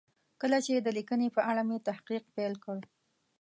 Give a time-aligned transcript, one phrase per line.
[0.41, 2.79] کله چې د لیکنې په اړه مې تحقیق پیل کړ.